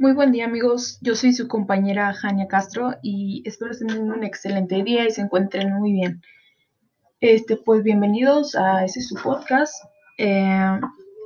[0.00, 4.80] Muy buen día amigos, yo soy su compañera Jania Castro y espero tengan un excelente
[4.84, 6.22] día y se encuentren muy bien.
[7.20, 9.74] Este, pues bienvenidos a ese su podcast
[10.16, 10.78] eh,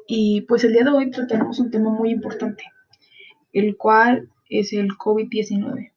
[0.06, 2.64] y pues el día de hoy tenemos un tema muy importante,
[3.52, 5.92] el cual es el COVID-19.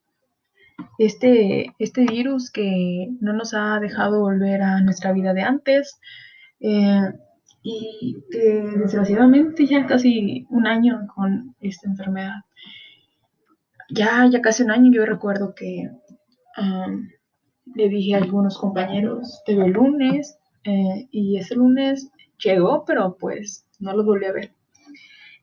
[0.98, 5.98] Este, este virus que no nos ha dejado volver a nuestra vida de antes
[6.60, 7.14] eh,
[7.68, 12.44] y que desgraciadamente ya casi un año con esta enfermedad
[13.90, 15.90] ya, ya casi un año yo recuerdo que
[17.76, 22.10] le dije a algunos compañeros, te veo el lunes, eh, y ese lunes
[22.42, 24.54] llegó, pero pues no lo volví a ver.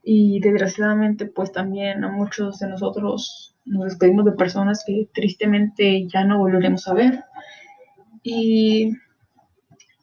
[0.03, 6.25] Y desgraciadamente pues también a muchos de nosotros nos despedimos de personas que tristemente ya
[6.25, 7.23] no volveremos a ver.
[8.23, 8.93] Y,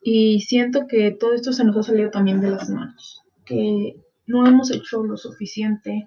[0.03, 3.97] y siento que todo esto se nos ha salido también de las manos, que
[4.27, 6.07] no hemos hecho lo suficiente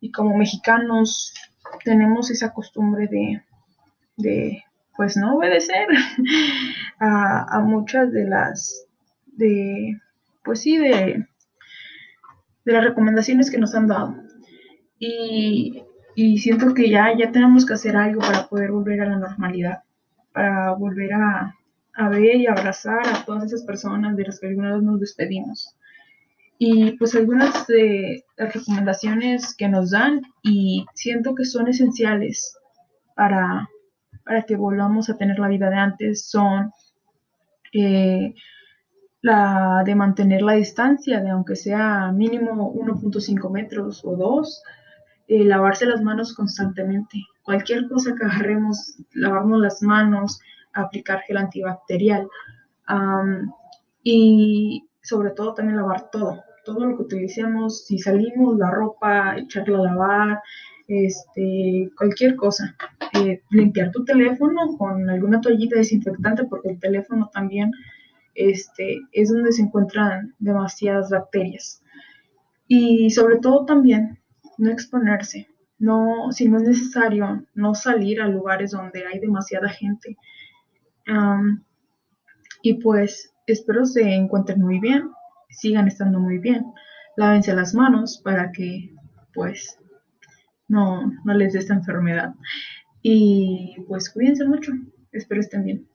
[0.00, 1.34] y como mexicanos
[1.84, 3.08] tenemos esa costumbre
[4.16, 4.64] de,
[4.96, 5.86] pues no obedecer
[7.00, 8.86] a, muchas de las,
[9.26, 10.00] de,
[10.42, 11.26] pues sí, de,
[12.64, 14.16] de las recomendaciones que nos han dado.
[14.98, 15.84] Y,
[16.38, 19.82] siento que ya, ya tenemos que hacer algo para poder volver a la normalidad,
[20.32, 21.54] para volver a,
[21.94, 25.76] a ver y abrazar a todas esas personas de las que alguna vez nos despedimos
[26.62, 32.54] y pues algunas de las recomendaciones que nos dan y siento que son esenciales
[33.16, 33.70] para,
[34.26, 36.70] para que volvamos a tener la vida de antes son
[37.72, 38.34] eh,
[39.22, 44.62] la de mantener la distancia de aunque sea mínimo 1.5 metros o 2,
[45.28, 47.24] eh, lavarse las manos constantemente.
[47.42, 50.40] Cualquier cosa que agarremos, lavarnos las manos,
[50.72, 52.28] aplicar gel antibacterial
[54.02, 59.78] y sobre todo también lavar todo, todo lo que utilicemos, si salimos, la ropa, echarla
[59.78, 60.42] a lavar,
[60.88, 62.76] este, cualquier cosa.
[63.14, 67.72] Eh, limpiar tu teléfono con alguna toallita desinfectante porque el teléfono también
[68.34, 71.82] este, es donde se encuentran demasiadas bacterias.
[72.66, 74.18] Y sobre todo también
[74.58, 80.16] no exponerse, no, si no es necesario, no salir a lugares donde hay demasiada gente.
[82.62, 85.10] Y pues espero se encuentren muy bien
[85.50, 86.72] sigan estando muy bien.
[87.16, 88.94] Lávense las manos para que
[89.34, 89.78] pues
[90.68, 92.34] no, no les dé esta enfermedad.
[93.02, 94.72] Y pues cuídense mucho.
[95.12, 95.88] Espero estén bien.